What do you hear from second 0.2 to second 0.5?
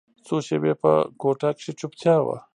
څو